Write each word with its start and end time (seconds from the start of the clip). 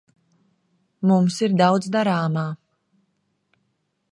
Mums 1.11 1.37
ir 1.47 1.53
daudz 1.63 1.91
darāmā. 1.97 2.47